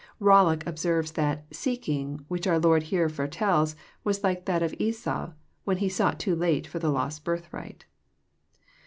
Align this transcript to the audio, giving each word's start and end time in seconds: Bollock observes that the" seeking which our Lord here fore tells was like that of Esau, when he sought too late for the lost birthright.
Bollock 0.19 0.65
observes 0.65 1.11
that 1.11 1.47
the" 1.47 1.55
seeking 1.55 2.25
which 2.27 2.47
our 2.47 2.57
Lord 2.57 2.81
here 2.81 3.07
fore 3.07 3.27
tells 3.27 3.75
was 4.03 4.23
like 4.23 4.45
that 4.45 4.63
of 4.63 4.73
Esau, 4.79 5.33
when 5.63 5.77
he 5.77 5.89
sought 5.89 6.19
too 6.19 6.33
late 6.35 6.65
for 6.65 6.79
the 6.79 6.89
lost 6.89 7.23
birthright. 7.23 7.85